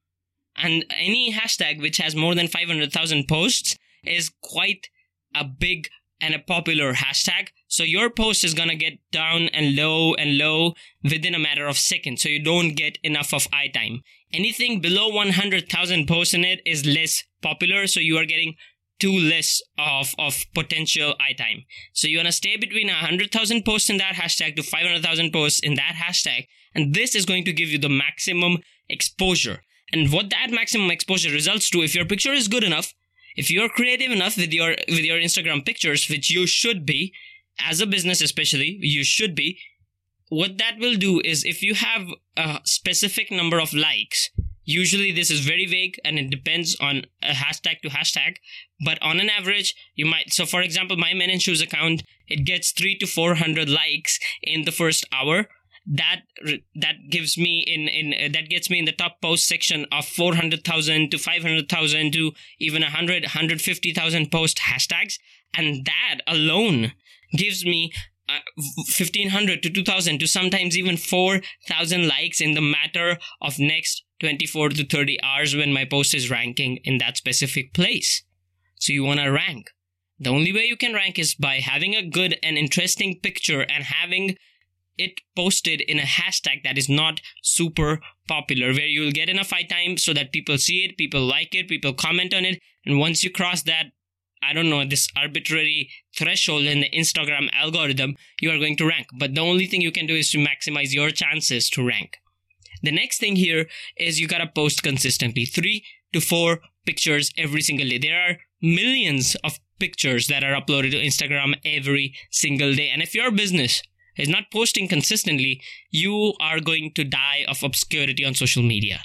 And 0.55 0.85
any 0.91 1.33
hashtag 1.33 1.81
which 1.81 1.97
has 1.97 2.15
more 2.15 2.35
than 2.35 2.47
500,000 2.47 3.27
posts 3.27 3.77
is 4.03 4.31
quite 4.41 4.87
a 5.35 5.43
big 5.43 5.89
and 6.21 6.33
a 6.35 6.39
popular 6.39 6.93
hashtag. 6.93 7.49
So 7.67 7.83
your 7.83 8.09
post 8.09 8.43
is 8.43 8.53
gonna 8.53 8.75
get 8.75 8.99
down 9.11 9.49
and 9.49 9.75
low 9.75 10.13
and 10.13 10.37
low 10.37 10.73
within 11.03 11.35
a 11.35 11.39
matter 11.39 11.67
of 11.67 11.77
seconds. 11.77 12.21
So 12.21 12.29
you 12.29 12.43
don't 12.43 12.75
get 12.75 12.97
enough 13.03 13.33
of 13.33 13.47
eye 13.51 13.69
time. 13.73 14.01
Anything 14.33 14.79
below 14.79 15.09
100,000 15.09 16.07
posts 16.07 16.33
in 16.33 16.45
it 16.45 16.61
is 16.65 16.85
less 16.85 17.23
popular. 17.41 17.87
So 17.87 17.99
you 17.99 18.17
are 18.17 18.25
getting 18.25 18.55
too 18.99 19.17
less 19.17 19.61
of, 19.79 20.13
of 20.19 20.45
potential 20.53 21.15
eye 21.19 21.33
time. 21.33 21.63
So 21.93 22.07
you 22.07 22.17
wanna 22.17 22.31
stay 22.31 22.55
between 22.55 22.87
100,000 22.87 23.65
posts 23.65 23.89
in 23.89 23.97
that 23.97 24.15
hashtag 24.15 24.55
to 24.57 24.63
500,000 24.63 25.33
posts 25.33 25.59
in 25.59 25.73
that 25.75 25.95
hashtag. 25.95 26.47
And 26.75 26.93
this 26.93 27.15
is 27.15 27.25
going 27.25 27.43
to 27.45 27.53
give 27.53 27.69
you 27.69 27.79
the 27.79 27.89
maximum 27.89 28.59
exposure. 28.87 29.63
And 29.91 30.11
what 30.11 30.29
that 30.29 30.51
maximum 30.51 30.89
exposure 30.89 31.31
results 31.31 31.69
to, 31.71 31.81
if 31.81 31.95
your 31.95 32.05
picture 32.05 32.31
is 32.31 32.47
good 32.47 32.63
enough, 32.63 32.93
if 33.35 33.49
you're 33.49 33.69
creative 33.69 34.11
enough 34.11 34.37
with 34.37 34.53
your 34.53 34.75
with 34.87 34.99
your 34.99 35.19
Instagram 35.19 35.65
pictures, 35.65 36.07
which 36.09 36.29
you 36.29 36.47
should 36.47 36.85
be, 36.85 37.13
as 37.59 37.81
a 37.81 37.87
business 37.87 38.21
especially, 38.21 38.77
you 38.81 39.03
should 39.03 39.35
be, 39.35 39.59
what 40.29 40.57
that 40.57 40.77
will 40.79 40.95
do 40.95 41.21
is 41.23 41.43
if 41.43 41.61
you 41.61 41.73
have 41.75 42.07
a 42.37 42.59
specific 42.63 43.31
number 43.31 43.59
of 43.59 43.73
likes, 43.73 44.29
usually 44.63 45.11
this 45.11 45.29
is 45.29 45.41
very 45.41 45.65
vague 45.65 45.99
and 46.05 46.17
it 46.17 46.29
depends 46.29 46.77
on 46.79 47.03
a 47.21 47.33
hashtag 47.33 47.81
to 47.81 47.89
hashtag, 47.89 48.37
but 48.85 49.01
on 49.01 49.19
an 49.19 49.29
average, 49.29 49.75
you 49.95 50.05
might 50.05 50.31
so 50.31 50.45
for 50.45 50.61
example, 50.61 50.97
my 50.97 51.13
men 51.13 51.29
and 51.29 51.41
shoes 51.41 51.61
account, 51.61 52.03
it 52.27 52.45
gets 52.45 52.71
three 52.71 52.97
to 52.97 53.05
four 53.05 53.35
hundred 53.35 53.69
likes 53.69 54.19
in 54.41 54.63
the 54.63 54.71
first 54.71 55.05
hour 55.11 55.47
that 55.85 56.21
that 56.75 56.95
gives 57.09 57.37
me 57.37 57.63
in 57.65 57.87
in 57.87 58.13
uh, 58.13 58.29
that 58.33 58.49
gets 58.49 58.69
me 58.69 58.79
in 58.79 58.85
the 58.85 58.91
top 58.91 59.21
post 59.21 59.47
section 59.47 59.85
of 59.91 60.05
400,000 60.05 61.09
to 61.11 61.17
500,000 61.17 62.13
to 62.13 62.31
even 62.59 62.81
100 62.81 63.23
150,000 63.23 64.31
post 64.31 64.59
hashtags. 64.59 65.15
And 65.53 65.85
that 65.85 66.21
alone 66.27 66.93
gives 67.33 67.65
me 67.65 67.91
uh, 68.29 68.39
1500 68.55 69.63
to 69.63 69.69
2000 69.69 70.19
to 70.19 70.27
sometimes 70.27 70.77
even 70.77 70.97
4000 70.97 72.07
likes 72.07 72.39
in 72.39 72.53
the 72.53 72.61
matter 72.61 73.17
of 73.41 73.59
next 73.59 74.03
24 74.19 74.69
to 74.69 74.85
30 74.85 75.21
hours 75.23 75.55
when 75.55 75.73
my 75.73 75.83
post 75.83 76.13
is 76.13 76.29
ranking 76.29 76.77
in 76.83 76.99
that 76.99 77.17
specific 77.17 77.73
place. 77.73 78.23
So 78.75 78.93
you 78.93 79.03
want 79.03 79.19
to 79.19 79.29
rank. 79.29 79.71
The 80.19 80.29
only 80.29 80.53
way 80.53 80.65
you 80.65 80.77
can 80.77 80.93
rank 80.93 81.17
is 81.17 81.33
by 81.33 81.55
having 81.55 81.95
a 81.95 82.07
good 82.07 82.37
and 82.43 82.55
interesting 82.57 83.19
picture 83.19 83.61
and 83.61 83.83
having 83.83 84.37
it 85.05 85.21
posted 85.35 85.81
in 85.81 85.99
a 85.99 86.11
hashtag 86.19 86.63
that 86.63 86.77
is 86.77 86.89
not 86.89 87.21
super 87.43 87.99
popular 88.27 88.67
where 88.73 88.91
you'll 88.95 89.11
get 89.19 89.29
enough 89.29 89.53
eye 89.53 89.63
time 89.63 89.97
so 89.97 90.13
that 90.13 90.31
people 90.31 90.57
see 90.57 90.83
it 90.85 90.97
people 90.97 91.21
like 91.21 91.53
it 91.53 91.67
people 91.67 91.93
comment 91.93 92.33
on 92.33 92.45
it 92.45 92.59
and 92.85 92.99
once 92.99 93.23
you 93.23 93.31
cross 93.39 93.63
that 93.63 93.87
i 94.43 94.53
don't 94.53 94.69
know 94.69 94.83
this 94.85 95.07
arbitrary 95.15 95.89
threshold 96.17 96.63
in 96.63 96.81
the 96.81 96.89
instagram 96.91 97.49
algorithm 97.53 98.15
you 98.41 98.49
are 98.49 98.59
going 98.59 98.77
to 98.77 98.87
rank 98.87 99.07
but 99.19 99.35
the 99.35 99.41
only 99.41 99.65
thing 99.65 99.81
you 99.81 99.91
can 99.91 100.07
do 100.07 100.15
is 100.15 100.31
to 100.31 100.45
maximize 100.49 100.93
your 100.93 101.09
chances 101.09 101.69
to 101.69 101.85
rank 101.85 102.17
the 102.83 102.91
next 102.91 103.19
thing 103.19 103.35
here 103.35 103.67
is 103.97 104.19
you 104.19 104.27
gotta 104.27 104.47
post 104.47 104.83
consistently 104.83 105.45
three 105.45 105.83
to 106.13 106.19
four 106.19 106.61
pictures 106.85 107.31
every 107.37 107.61
single 107.61 107.87
day. 107.87 107.97
There 107.97 108.19
are 108.19 108.37
millions 108.61 109.35
of 109.43 109.59
pictures 109.79 110.27
that 110.27 110.43
are 110.43 110.59
uploaded 110.59 110.91
to 110.91 111.03
Instagram 111.03 111.55
every 111.65 112.15
single 112.29 112.73
day. 112.73 112.89
And 112.89 113.01
if 113.01 113.15
your 113.15 113.31
business 113.31 113.81
is 114.17 114.29
not 114.29 114.51
posting 114.51 114.87
consistently, 114.87 115.61
you 115.89 116.33
are 116.39 116.59
going 116.59 116.91
to 116.95 117.03
die 117.03 117.45
of 117.47 117.63
obscurity 117.63 118.25
on 118.25 118.33
social 118.33 118.63
media. 118.63 119.01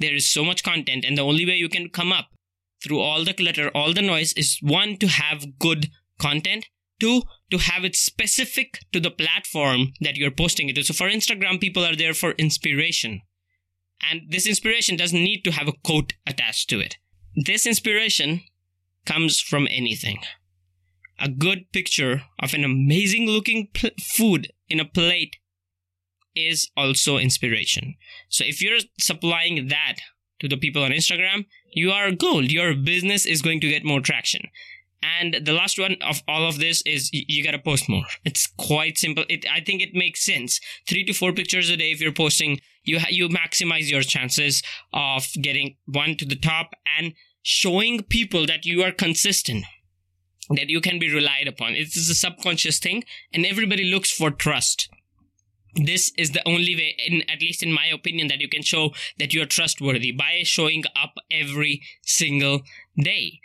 There 0.00 0.14
is 0.14 0.26
so 0.26 0.44
much 0.44 0.64
content, 0.64 1.04
and 1.04 1.16
the 1.16 1.22
only 1.22 1.46
way 1.46 1.56
you 1.56 1.68
can 1.68 1.88
come 1.88 2.12
up 2.12 2.26
through 2.82 3.00
all 3.00 3.24
the 3.24 3.34
clutter, 3.34 3.70
all 3.74 3.94
the 3.94 4.02
noise 4.02 4.32
is 4.34 4.58
one, 4.60 4.96
to 4.98 5.06
have 5.06 5.58
good 5.58 5.88
content, 6.18 6.66
two, 7.00 7.22
to 7.50 7.58
have 7.58 7.84
it 7.84 7.96
specific 7.96 8.80
to 8.92 9.00
the 9.00 9.10
platform 9.10 9.92
that 10.00 10.16
you're 10.16 10.30
posting 10.30 10.68
it 10.68 10.74
to. 10.74 10.84
So 10.84 10.94
for 10.94 11.08
Instagram, 11.08 11.60
people 11.60 11.84
are 11.84 11.96
there 11.96 12.14
for 12.14 12.32
inspiration. 12.32 13.22
And 14.10 14.22
this 14.28 14.46
inspiration 14.46 14.96
doesn't 14.96 15.18
need 15.22 15.42
to 15.44 15.52
have 15.52 15.68
a 15.68 15.72
quote 15.84 16.14
attached 16.26 16.68
to 16.70 16.80
it. 16.80 16.96
This 17.36 17.66
inspiration 17.66 18.42
comes 19.06 19.40
from 19.40 19.66
anything. 19.70 20.18
A 21.18 21.28
good 21.28 21.70
picture 21.72 22.22
of 22.40 22.54
an 22.54 22.64
amazing 22.64 23.26
looking 23.26 23.68
pl- 23.72 23.90
food 24.00 24.52
in 24.68 24.80
a 24.80 24.84
plate 24.84 25.36
is 26.34 26.70
also 26.76 27.18
inspiration. 27.18 27.94
So 28.28 28.44
if 28.44 28.60
you're 28.60 28.80
supplying 28.98 29.68
that 29.68 29.96
to 30.40 30.48
the 30.48 30.56
people 30.56 30.82
on 30.82 30.90
Instagram, 30.90 31.46
you 31.72 31.90
are 31.92 32.10
gold. 32.10 32.50
Your 32.50 32.74
business 32.74 33.26
is 33.26 33.42
going 33.42 33.60
to 33.60 33.68
get 33.68 33.84
more 33.84 34.00
traction. 34.00 34.42
And 35.20 35.36
the 35.44 35.52
last 35.52 35.78
one 35.78 35.96
of 36.00 36.22
all 36.26 36.48
of 36.48 36.58
this 36.58 36.82
is 36.86 37.12
you, 37.12 37.24
you 37.28 37.44
gotta 37.44 37.58
post 37.58 37.88
more. 37.88 38.04
It's 38.24 38.46
quite 38.46 38.96
simple. 38.96 39.24
It, 39.28 39.44
I 39.50 39.60
think 39.60 39.82
it 39.82 39.94
makes 39.94 40.24
sense. 40.24 40.60
Three 40.88 41.04
to 41.04 41.12
four 41.12 41.32
pictures 41.32 41.68
a 41.68 41.76
day 41.76 41.92
if 41.92 42.00
you're 42.00 42.12
posting, 42.12 42.60
you 42.84 42.98
ha- 42.98 43.08
you 43.10 43.28
maximize 43.28 43.90
your 43.90 44.02
chances 44.02 44.62
of 44.92 45.26
getting 45.40 45.76
one 45.86 46.16
to 46.16 46.24
the 46.24 46.36
top 46.36 46.70
and 46.98 47.12
showing 47.42 48.02
people 48.02 48.46
that 48.46 48.64
you 48.64 48.82
are 48.82 48.92
consistent, 48.92 49.66
that 50.50 50.70
you 50.70 50.80
can 50.80 50.98
be 50.98 51.12
relied 51.12 51.48
upon. 51.48 51.72
It 51.74 51.96
is 51.96 52.10
a 52.10 52.14
subconscious 52.14 52.78
thing, 52.78 53.04
and 53.32 53.46
everybody 53.46 53.84
looks 53.84 54.10
for 54.10 54.30
trust. 54.30 54.88
This 55.76 56.12
is 56.16 56.30
the 56.30 56.46
only 56.46 56.76
way, 56.76 56.96
in, 57.04 57.22
at 57.28 57.40
least 57.40 57.62
in 57.62 57.72
my 57.72 57.86
opinion, 57.86 58.28
that 58.28 58.40
you 58.40 58.48
can 58.48 58.62
show 58.62 58.90
that 59.18 59.34
you 59.34 59.42
are 59.42 59.46
trustworthy 59.46 60.12
by 60.12 60.42
showing 60.44 60.84
up 61.00 61.14
every 61.30 61.82
single 62.02 62.62
day. 62.96 63.40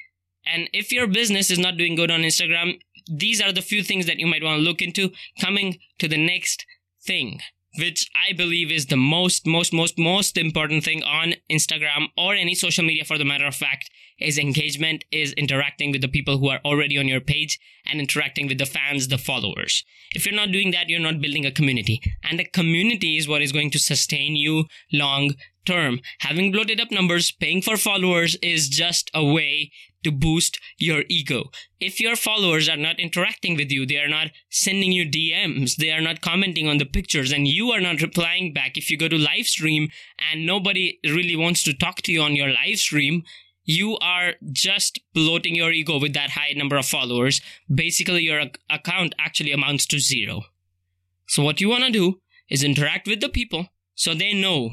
And 0.45 0.69
if 0.73 0.91
your 0.91 1.07
business 1.07 1.49
is 1.49 1.59
not 1.59 1.77
doing 1.77 1.95
good 1.95 2.11
on 2.11 2.21
Instagram, 2.21 2.79
these 3.11 3.41
are 3.41 3.51
the 3.51 3.61
few 3.61 3.83
things 3.83 4.05
that 4.05 4.19
you 4.19 4.27
might 4.27 4.43
want 4.43 4.59
to 4.59 4.63
look 4.63 4.81
into. 4.81 5.11
Coming 5.41 5.79
to 5.97 6.07
the 6.07 6.23
next 6.23 6.65
thing, 7.01 7.39
which 7.77 8.09
I 8.15 8.33
believe 8.33 8.71
is 8.71 8.87
the 8.87 8.97
most, 8.97 9.45
most, 9.45 9.73
most, 9.73 9.97
most 9.97 10.37
important 10.37 10.83
thing 10.83 11.03
on 11.03 11.35
Instagram 11.51 12.07
or 12.17 12.33
any 12.33 12.55
social 12.55 12.83
media 12.83 13.05
for 13.05 13.17
the 13.17 13.25
matter 13.25 13.45
of 13.45 13.55
fact, 13.55 13.89
is 14.19 14.37
engagement, 14.37 15.05
is 15.11 15.33
interacting 15.33 15.91
with 15.91 16.01
the 16.01 16.07
people 16.07 16.39
who 16.39 16.49
are 16.49 16.59
already 16.65 16.97
on 16.97 17.07
your 17.07 17.21
page 17.21 17.59
and 17.85 17.99
interacting 17.99 18.47
with 18.47 18.57
the 18.57 18.65
fans, 18.65 19.07
the 19.07 19.17
followers. 19.17 19.83
If 20.13 20.25
you're 20.25 20.35
not 20.35 20.51
doing 20.51 20.71
that, 20.71 20.89
you're 20.89 20.99
not 20.99 21.21
building 21.21 21.45
a 21.45 21.51
community. 21.51 22.01
And 22.23 22.39
a 22.39 22.45
community 22.45 23.17
is 23.17 23.27
what 23.27 23.41
is 23.41 23.51
going 23.51 23.71
to 23.71 23.79
sustain 23.79 24.35
you 24.35 24.65
long 24.91 25.35
term. 25.65 25.99
Having 26.19 26.51
bloated 26.51 26.81
up 26.81 26.91
numbers, 26.91 27.31
paying 27.31 27.61
for 27.61 27.77
followers 27.77 28.35
is 28.41 28.69
just 28.69 29.09
a 29.13 29.23
way 29.23 29.71
to 30.03 30.11
boost 30.11 30.59
your 30.77 31.03
ego. 31.09 31.51
If 31.79 31.99
your 31.99 32.15
followers 32.15 32.69
are 32.69 32.77
not 32.77 32.99
interacting 32.99 33.55
with 33.55 33.71
you, 33.71 33.85
they 33.85 33.97
are 33.97 34.07
not 34.07 34.31
sending 34.49 34.91
you 34.91 35.09
DMs, 35.09 35.75
they 35.75 35.91
are 35.91 36.01
not 36.01 36.21
commenting 36.21 36.67
on 36.67 36.77
the 36.77 36.85
pictures, 36.85 37.31
and 37.31 37.47
you 37.47 37.71
are 37.71 37.81
not 37.81 38.01
replying 38.01 38.53
back. 38.53 38.77
If 38.77 38.89
you 38.89 38.97
go 38.97 39.07
to 39.07 39.17
live 39.17 39.45
stream 39.45 39.89
and 40.31 40.45
nobody 40.45 40.99
really 41.03 41.35
wants 41.35 41.63
to 41.63 41.73
talk 41.73 42.01
to 42.03 42.11
you 42.11 42.21
on 42.21 42.35
your 42.35 42.49
live 42.49 42.77
stream, 42.77 43.23
you 43.63 43.97
are 43.99 44.33
just 44.51 44.99
bloating 45.13 45.55
your 45.55 45.71
ego 45.71 45.99
with 45.99 46.13
that 46.13 46.31
high 46.31 46.53
number 46.55 46.75
of 46.75 46.85
followers. 46.85 47.39
Basically, 47.73 48.23
your 48.23 48.41
account 48.69 49.13
actually 49.19 49.51
amounts 49.51 49.85
to 49.87 49.99
zero. 49.99 50.41
So, 51.27 51.43
what 51.43 51.61
you 51.61 51.69
want 51.69 51.83
to 51.83 51.91
do 51.91 52.19
is 52.49 52.63
interact 52.63 53.07
with 53.07 53.21
the 53.21 53.29
people 53.29 53.67
so 53.93 54.15
they 54.15 54.33
know 54.33 54.71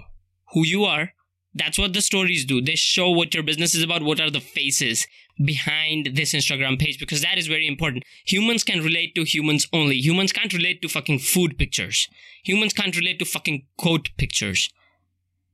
who 0.53 0.65
you 0.65 0.85
are 0.85 1.11
that's 1.57 1.79
what 1.79 1.93
the 1.93 2.03
stories 2.03 2.45
do. 2.45 2.61
They 2.61 2.75
show 2.75 3.11
what 3.11 3.35
your 3.35 3.43
business 3.43 3.75
is 3.75 3.83
about, 3.83 4.03
what 4.03 4.21
are 4.21 4.31
the 4.31 4.41
faces 4.41 5.07
behind 5.43 6.11
this 6.15 6.33
Instagram 6.33 6.79
page, 6.79 6.99
because 6.99 7.23
that 7.23 7.39
is 7.39 7.47
very 7.47 7.67
important. 7.67 8.05
Humans 8.27 8.65
can 8.65 8.83
relate 8.83 9.15
to 9.15 9.25
humans 9.25 9.67
only. 9.73 9.97
Humans 9.97 10.33
can't 10.33 10.53
relate 10.53 10.83
to 10.83 10.89
fucking 10.89 11.21
food 11.21 11.59
pictures. 11.59 12.09
Humans 12.45 12.73
can't 12.73 12.97
relate 12.97 13.19
to 13.19 13.25
fucking 13.25 13.67
coat 13.79 14.11
pictures. 14.17 14.71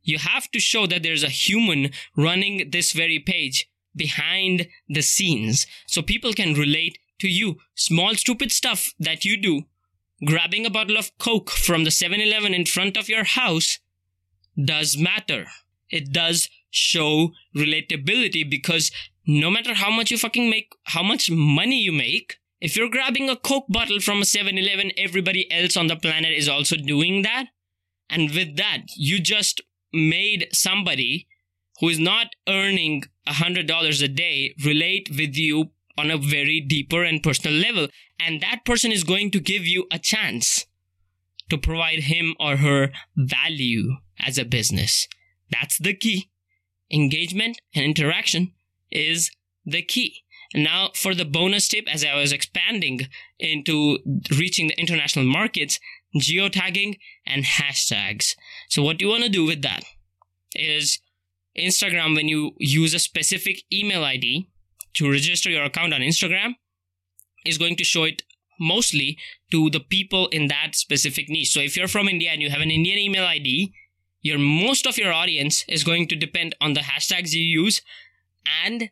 You 0.03 0.19
have 0.19 0.51
to 0.51 0.61
show 0.61 0.87
that 0.89 1.03
there's 1.03 1.23
a 1.23 1.29
human 1.29 1.91
running 2.17 2.71
this 2.71 2.93
very 2.93 3.21
page 3.21 3.69
behind 3.95 4.67
the 4.89 5.03
scenes 5.03 5.67
so 5.87 6.03
people 6.03 6.33
can 6.33 6.55
relate 6.55 6.99
to 7.21 7.29
you. 7.29 7.59
Small 7.75 8.15
stupid 8.17 8.51
stuff 8.51 8.93
that 8.99 9.25
you 9.25 9.37
do, 9.37 9.63
grabbing 10.25 10.67
a 10.67 10.71
bottle 10.71 10.97
of 10.97 11.17
Coke 11.19 11.51
from 11.51 11.85
the 11.85 11.93
7 11.93 12.21
Eleven 12.21 12.55
in 12.55 12.67
front 12.67 12.97
of 12.97 13.09
your 13.09 13.25
house, 13.25 13.79
does 14.63 14.97
matter 14.97 15.47
it 15.93 16.13
does 16.13 16.49
show 16.71 17.33
relatability 17.55 18.49
because 18.49 18.91
no 19.27 19.51
matter 19.51 19.75
how 19.75 19.91
much 19.91 20.11
you 20.11 20.19
fucking 20.19 20.51
make, 20.51 20.73
how 20.85 21.03
much 21.03 21.31
money 21.31 21.81
you 21.81 21.93
make, 21.93 22.39
if 22.61 22.77
you're 22.77 22.91
grabbing 22.91 23.29
a 23.29 23.37
Coke 23.37 23.67
bottle 23.69 24.01
from 24.01 24.23
a 24.23 24.25
7 24.25 24.57
Eleven, 24.57 24.91
everybody 24.97 25.51
else 25.53 25.77
on 25.77 25.89
the 25.89 25.97
planet 25.97 26.33
is 26.33 26.49
also 26.49 26.77
doing 26.77 27.23
that. 27.23 27.47
And 28.09 28.31
with 28.31 28.57
that, 28.57 28.83
you 28.97 29.21
just 29.21 29.61
made 29.93 30.49
somebody 30.53 31.29
who 31.81 31.89
is 31.89 31.99
not 31.99 32.29
earning 32.49 33.05
a 33.27 33.33
$100 33.33 34.03
a 34.03 34.09
day 34.09 34.55
relate 34.65 35.09
with 35.11 35.37
you 35.37 35.71
on 35.99 36.11
a 36.11 36.17
very 36.17 36.61
deeper 36.61 37.05
and 37.05 37.23
personal 37.23 37.57
level. 37.57 37.89
And 38.19 38.41
that 38.41 38.65
person 38.65 38.93
is 38.93 39.05
going 39.05 39.31
to 39.33 39.41
give 39.41 39.67
you 39.67 39.87
a 39.91 39.99
chance 39.99 40.67
to 41.51 41.59
provide 41.59 42.01
him 42.05 42.35
or 42.39 42.57
her 42.57 42.91
value 43.17 43.97
as 44.21 44.39
a 44.39 44.45
business. 44.45 45.09
That's 45.53 45.79
the 45.79 45.95
key. 45.95 46.31
Engagement 46.91 47.61
and 47.75 47.85
interaction 47.85 48.53
is 48.91 49.31
the 49.65 49.83
key. 49.83 50.25
And 50.55 50.65
now 50.65 50.91
for 50.95 51.15
the 51.15 51.25
bonus 51.25 51.69
tip, 51.69 51.87
as 51.93 52.05
I 52.05 52.15
was 52.15 52.33
expanding 52.33 53.03
into 53.39 53.99
reaching 54.37 54.69
the 54.69 54.79
international 54.79 55.25
markets, 55.25 55.79
geotagging 56.17 56.99
and 57.27 57.45
hashtags. 57.45 58.35
So 58.69 58.83
what 58.83 59.01
you 59.01 59.09
want 59.09 59.25
to 59.25 59.31
do 59.31 59.45
with 59.45 59.63
that 59.63 59.85
is 60.55 61.01
Instagram, 61.59 62.15
when 62.15 62.29
you 62.29 62.53
use 62.59 62.95
a 62.95 62.99
specific 62.99 63.63
email 63.73 64.05
ID 64.05 64.49
to 64.95 65.11
register 65.11 65.49
your 65.51 65.65
account 65.65 65.95
on 65.95 66.01
Instagram, 66.01 66.55
is 67.47 67.59
going 67.59 67.77
to 67.77 67.85
show 67.85 68.05
it 68.05 68.23
mostly 68.61 69.19
to 69.51 69.71
the 69.71 69.81
people 69.81 70.29
in 70.29 70.49
that 70.49 70.75
specific 70.75 71.29
niche. 71.29 71.53
So 71.53 71.61
if 71.61 71.77
you're 71.77 71.89
from 71.89 72.09
India 72.09 72.31
and 72.31 72.43
you 72.43 72.51
have 72.51 72.61
an 72.61 72.71
Indian 72.71 72.99
email 72.99 73.25
ID, 73.25 73.73
your 74.23 74.39
most 74.39 74.87
of 74.87 74.97
your 74.97 75.13
audience 75.13 75.65
is 75.69 75.85
going 75.85 76.09
to 76.09 76.17
depend 76.17 76.55
on 76.61 76.73
the 76.73 76.81
hashtags 76.81 77.33
you 77.33 77.43
use 77.43 77.83
and 78.65 78.91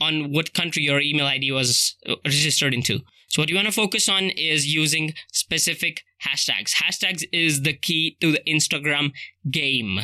on 0.00 0.32
what 0.32 0.54
country 0.54 0.82
your 0.82 1.00
email 1.00 1.26
ID 1.26 1.52
was 1.52 1.96
uh, 2.08 2.14
registered 2.24 2.72
into. 2.72 3.00
So 3.28 3.42
what 3.42 3.48
you 3.48 3.54
want 3.54 3.66
to 3.66 3.72
focus 3.72 4.08
on 4.08 4.24
is 4.30 4.72
using 4.74 5.14
specific 5.32 6.02
hashtags. 6.26 6.72
Hashtags 6.74 7.24
is 7.32 7.62
the 7.62 7.74
key 7.74 8.16
to 8.20 8.32
the 8.32 8.42
Instagram 8.46 9.12
game. 9.48 10.00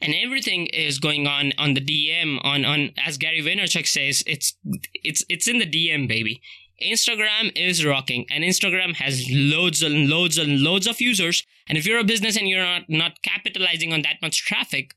And 0.00 0.14
everything 0.14 0.66
is 0.66 0.98
going 0.98 1.26
on 1.26 1.52
on 1.58 1.74
the 1.74 1.80
DM 1.80 2.42
on 2.42 2.64
on 2.64 2.92
as 2.96 3.18
Gary 3.18 3.42
Vaynerchuk 3.42 3.86
says 3.86 4.24
it's 4.26 4.56
it's 4.94 5.22
it's 5.28 5.46
in 5.46 5.58
the 5.58 5.66
DM 5.66 6.08
baby. 6.08 6.40
Instagram 6.82 7.52
is 7.54 7.84
rocking 7.84 8.26
and 8.30 8.42
Instagram 8.42 8.94
has 8.96 9.26
loads 9.30 9.82
and 9.82 10.08
loads 10.08 10.38
and 10.38 10.60
loads 10.60 10.86
of 10.86 11.00
users. 11.00 11.44
And 11.68 11.76
if 11.76 11.86
you're 11.86 11.98
a 11.98 12.04
business 12.04 12.36
and 12.36 12.48
you're 12.48 12.64
not, 12.64 12.82
not 12.88 13.22
capitalizing 13.22 13.92
on 13.92 14.02
that 14.02 14.22
much 14.22 14.44
traffic, 14.44 14.94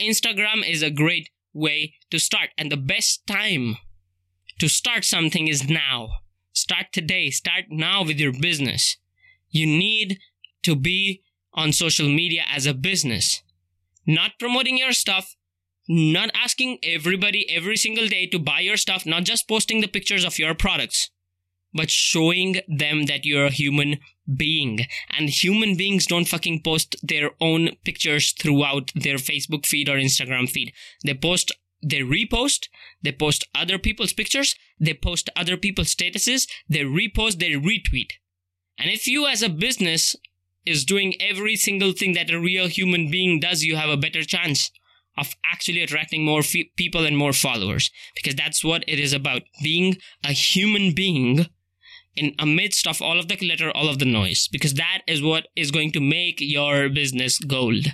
Instagram 0.00 0.68
is 0.68 0.82
a 0.82 0.90
great 0.90 1.30
way 1.52 1.94
to 2.10 2.18
start. 2.18 2.50
And 2.56 2.70
the 2.72 2.76
best 2.76 3.26
time 3.26 3.76
to 4.58 4.68
start 4.68 5.04
something 5.04 5.48
is 5.48 5.68
now. 5.68 6.08
Start 6.52 6.86
today. 6.92 7.30
Start 7.30 7.64
now 7.68 8.02
with 8.04 8.18
your 8.18 8.32
business. 8.32 8.96
You 9.50 9.66
need 9.66 10.18
to 10.62 10.74
be 10.74 11.22
on 11.54 11.72
social 11.72 12.08
media 12.08 12.44
as 12.50 12.66
a 12.66 12.74
business, 12.74 13.42
not 14.06 14.32
promoting 14.38 14.78
your 14.78 14.92
stuff, 14.92 15.34
not 15.92 16.30
asking 16.34 16.78
everybody 16.84 17.50
every 17.50 17.76
single 17.76 18.06
day 18.06 18.24
to 18.24 18.38
buy 18.38 18.60
your 18.60 18.76
stuff, 18.76 19.04
not 19.04 19.24
just 19.24 19.48
posting 19.48 19.80
the 19.80 19.88
pictures 19.88 20.24
of 20.24 20.38
your 20.38 20.54
products, 20.54 21.10
but 21.74 21.90
showing 21.90 22.60
them 22.68 23.06
that 23.06 23.24
you're 23.24 23.46
a 23.46 23.50
human 23.50 23.98
being. 24.36 24.86
And 25.08 25.28
human 25.28 25.76
beings 25.76 26.06
don't 26.06 26.28
fucking 26.28 26.62
post 26.62 26.94
their 27.02 27.32
own 27.40 27.70
pictures 27.84 28.30
throughout 28.30 28.92
their 28.94 29.16
Facebook 29.16 29.66
feed 29.66 29.88
or 29.88 29.96
Instagram 29.96 30.48
feed. 30.48 30.72
They 31.04 31.14
post 31.14 31.50
they 31.82 32.00
repost, 32.00 32.68
they 33.02 33.10
post 33.10 33.48
other 33.54 33.78
people's 33.78 34.12
pictures, 34.12 34.54
they 34.78 34.94
post 34.94 35.30
other 35.34 35.56
people's 35.56 35.92
statuses, 35.92 36.46
they 36.68 36.80
repost, 36.80 37.40
they 37.40 37.52
retweet. 37.52 38.10
And 38.78 38.90
if 38.90 39.08
you 39.08 39.26
as 39.26 39.42
a 39.42 39.48
business 39.48 40.14
is 40.64 40.84
doing 40.84 41.14
every 41.20 41.56
single 41.56 41.92
thing 41.92 42.12
that 42.12 42.30
a 42.30 42.38
real 42.38 42.68
human 42.68 43.10
being 43.10 43.40
does, 43.40 43.64
you 43.64 43.76
have 43.76 43.88
a 43.88 43.96
better 43.96 44.22
chance 44.22 44.70
of 45.20 45.36
actually 45.44 45.82
attracting 45.82 46.24
more 46.24 46.42
fe- 46.42 46.72
people 46.76 47.04
and 47.04 47.16
more 47.16 47.32
followers. 47.32 47.90
Because 48.16 48.34
that's 48.34 48.64
what 48.64 48.82
it 48.88 48.98
is 48.98 49.12
about 49.12 49.42
being 49.62 49.98
a 50.24 50.32
human 50.32 50.94
being 50.94 51.46
in 52.16 52.34
amidst 52.38 52.86
of 52.86 53.00
all 53.00 53.18
of 53.18 53.28
the 53.28 53.36
clutter 53.36 53.70
all 53.70 53.88
of 53.88 53.98
the 53.98 54.04
noise. 54.04 54.48
Because 54.48 54.74
that 54.74 55.02
is 55.06 55.22
what 55.22 55.46
is 55.54 55.70
going 55.70 55.92
to 55.92 56.00
make 56.00 56.40
your 56.40 56.88
business 56.88 57.38
gold. 57.38 57.86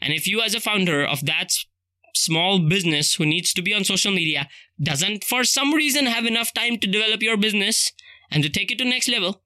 And 0.00 0.12
if 0.12 0.26
you 0.26 0.42
as 0.42 0.54
a 0.54 0.60
founder 0.60 1.04
of 1.04 1.24
that 1.26 1.52
small 2.14 2.58
business 2.58 3.14
who 3.14 3.26
needs 3.26 3.52
to 3.54 3.62
be 3.62 3.74
on 3.74 3.84
social 3.84 4.12
media 4.12 4.48
doesn't 4.82 5.24
for 5.24 5.44
some 5.44 5.72
reason 5.72 6.06
have 6.06 6.26
enough 6.26 6.52
time 6.52 6.78
to 6.78 6.86
develop 6.86 7.22
your 7.22 7.36
business 7.36 7.92
and 8.30 8.42
to 8.42 8.48
take 8.48 8.72
it 8.72 8.78
to 8.78 8.84
next 8.84 9.08
level 9.08 9.42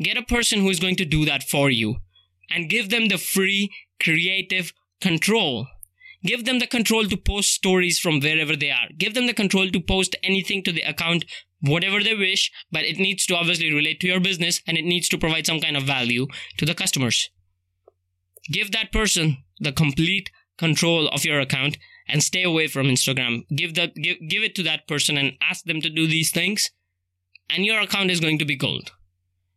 get 0.00 0.16
a 0.16 0.22
person 0.22 0.60
who 0.60 0.68
is 0.68 0.80
going 0.80 0.96
to 0.96 1.04
do 1.04 1.24
that 1.24 1.42
for 1.42 1.70
you 1.70 1.96
and 2.50 2.70
give 2.70 2.90
them 2.90 3.08
the 3.08 3.18
free 3.18 3.70
creative 4.00 4.72
control 5.00 5.66
give 6.26 6.44
them 6.44 6.58
the 6.58 6.66
control 6.66 7.04
to 7.04 7.16
post 7.16 7.52
stories 7.52 7.98
from 7.98 8.20
wherever 8.20 8.56
they 8.56 8.70
are. 8.70 8.88
Give 8.96 9.14
them 9.14 9.26
the 9.26 9.34
control 9.34 9.68
to 9.70 9.80
post 9.80 10.16
anything 10.22 10.62
to 10.64 10.72
the 10.72 10.82
account 10.82 11.24
whatever 11.60 12.02
they 12.02 12.14
wish 12.14 12.52
but 12.70 12.84
it 12.84 12.98
needs 12.98 13.24
to 13.26 13.34
obviously 13.34 13.72
relate 13.72 13.98
to 14.00 14.06
your 14.06 14.20
business 14.20 14.60
and 14.66 14.76
it 14.76 14.84
needs 14.84 15.08
to 15.08 15.18
provide 15.18 15.46
some 15.46 15.60
kind 15.60 15.76
of 15.76 15.84
value 15.84 16.26
to 16.58 16.66
the 16.66 16.74
customers. 16.74 17.30
Give 18.52 18.70
that 18.72 18.92
person 18.92 19.38
the 19.58 19.72
complete 19.72 20.30
control 20.58 21.08
of 21.08 21.24
your 21.24 21.40
account 21.40 21.78
and 22.08 22.22
stay 22.22 22.42
away 22.42 22.68
from 22.68 22.86
instagram. 22.86 23.44
Give 23.54 23.74
that 23.74 23.94
give, 23.94 24.18
give 24.28 24.42
it 24.42 24.54
to 24.56 24.62
that 24.64 24.86
person 24.86 25.16
and 25.16 25.32
ask 25.40 25.64
them 25.64 25.80
to 25.80 25.90
do 25.90 26.06
these 26.06 26.30
things 26.30 26.70
and 27.50 27.64
your 27.64 27.80
account 27.80 28.10
is 28.10 28.20
going 28.20 28.38
to 28.38 28.44
be 28.44 28.56
gold. 28.56 28.92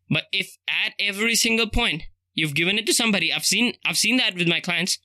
But 0.08 0.24
if 0.32 0.56
at 0.68 0.94
every 0.98 1.34
single 1.34 1.68
point 1.68 2.04
you've 2.34 2.54
given 2.54 2.78
it 2.78 2.86
to 2.86 2.94
somebody 2.94 3.32
i've 3.32 3.44
seen 3.44 3.74
i've 3.84 3.98
seen 3.98 4.16
that 4.16 4.34
with 4.34 4.48
my 4.48 4.60
clients 4.60 4.98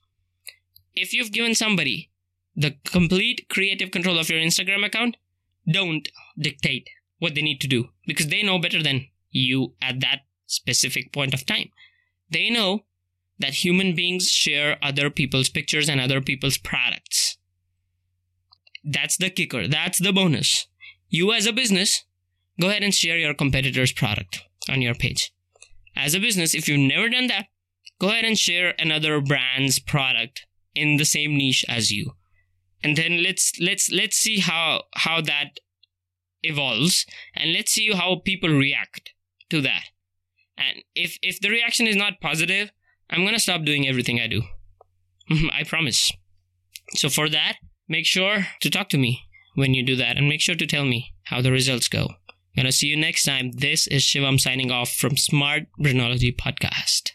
if 0.95 1.13
you've 1.13 1.31
given 1.31 1.55
somebody 1.55 2.11
the 2.55 2.75
complete 2.85 3.47
creative 3.49 3.91
control 3.91 4.17
of 4.17 4.29
your 4.29 4.39
instagram 4.39 4.85
account 4.85 5.17
don't 5.71 6.09
dictate 6.37 6.89
what 7.19 7.35
they 7.35 7.41
need 7.41 7.61
to 7.61 7.67
do 7.67 7.89
because 8.05 8.27
they 8.27 8.43
know 8.43 8.59
better 8.59 8.81
than 8.83 9.07
you 9.31 9.73
at 9.81 9.99
that 10.01 10.21
specific 10.45 11.11
point 11.11 11.33
of 11.33 11.45
time. 11.45 11.69
They 12.31 12.49
know 12.49 12.85
that 13.39 13.65
human 13.65 13.95
beings 13.95 14.29
share 14.29 14.77
other 14.81 15.09
people's 15.09 15.49
pictures 15.49 15.89
and 15.89 15.99
other 15.99 16.21
people's 16.21 16.57
products. 16.57 17.37
That's 18.83 19.17
the 19.17 19.29
kicker. 19.29 19.67
That's 19.67 19.99
the 19.99 20.13
bonus. 20.13 20.67
You 21.09 21.33
as 21.33 21.45
a 21.45 21.53
business 21.53 22.03
go 22.59 22.69
ahead 22.69 22.83
and 22.83 22.93
share 22.93 23.17
your 23.17 23.33
competitor's 23.33 23.91
product 23.91 24.43
on 24.69 24.81
your 24.81 24.95
page. 24.95 25.33
As 25.95 26.13
a 26.13 26.19
business 26.19 26.53
if 26.53 26.67
you've 26.67 26.79
never 26.79 27.09
done 27.09 27.27
that 27.27 27.47
go 27.99 28.09
ahead 28.09 28.25
and 28.25 28.37
share 28.37 28.73
another 28.77 29.21
brand's 29.21 29.79
product 29.79 30.45
in 30.75 30.97
the 30.97 31.05
same 31.05 31.37
niche 31.37 31.65
as 31.67 31.91
you. 31.91 32.11
And 32.83 32.95
then 32.95 33.23
let's 33.23 33.53
let's 33.59 33.89
let's 33.91 34.17
see 34.17 34.39
how 34.39 34.83
how 34.93 35.21
that 35.21 35.59
evolves 36.43 37.05
and 37.33 37.53
let's 37.53 37.71
see 37.71 37.91
how 37.91 38.21
people 38.23 38.49
react 38.49 39.11
to 39.49 39.61
that. 39.61 39.85
And 40.57 40.83
if 40.93 41.17
if 41.21 41.39
the 41.39 41.49
reaction 41.49 41.87
is 41.87 41.95
not 41.95 42.21
positive 42.21 42.71
i'm 43.09 43.21
going 43.21 43.33
to 43.33 43.39
stop 43.39 43.63
doing 43.63 43.87
everything 43.87 44.19
i 44.19 44.27
do. 44.27 44.41
I 45.51 45.63
promise. 45.63 46.11
So 46.95 47.09
for 47.09 47.29
that 47.29 47.55
make 47.87 48.05
sure 48.05 48.47
to 48.61 48.69
talk 48.69 48.89
to 48.89 48.97
me 48.97 49.21
when 49.55 49.73
you 49.73 49.85
do 49.85 49.95
that 49.95 50.17
and 50.17 50.27
make 50.27 50.41
sure 50.41 50.55
to 50.55 50.67
tell 50.67 50.85
me 50.85 51.13
how 51.25 51.41
the 51.41 51.51
results 51.51 51.87
go. 51.87 52.09
Gonna 52.55 52.71
see 52.71 52.87
you 52.87 52.97
next 52.97 53.23
time. 53.23 53.51
This 53.51 53.85
is 53.87 54.03
shivam 54.03 54.39
signing 54.39 54.71
off 54.71 54.91
from 54.91 55.17
smart 55.17 55.63
Brandology 55.79 56.35
podcast 56.35 57.11